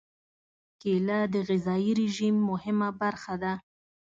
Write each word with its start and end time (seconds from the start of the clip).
کېله 0.81 1.19
د 1.33 1.35
غذايي 1.49 1.91
رژیم 2.01 2.35
مهمه 2.49 2.89
برخه 3.01 3.35
ده. 3.43 3.53